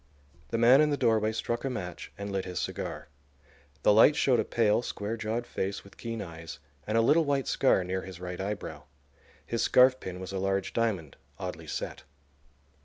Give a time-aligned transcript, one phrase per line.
[0.49, 3.07] The man in the doorway struck a match and lit his cigar.
[3.83, 7.47] The light showed a pale, square jawed face with keen eyes, and a little white
[7.47, 8.85] scar near his right eyebrow.
[9.45, 12.01] His scarfpin was a large diamond, oddly set.